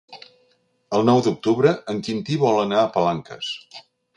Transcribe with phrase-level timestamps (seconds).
[0.99, 3.53] El nou d'octubre en Quintí vol anar a Palanques.